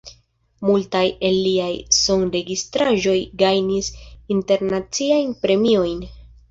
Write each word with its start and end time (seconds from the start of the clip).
Multaj 0.69 1.03
el 1.29 1.37
liaj 1.49 1.69
sonregistraĵoj 1.99 3.15
gajnis 3.45 3.95
internaciajn 4.39 5.35
premiojn. 5.47 6.07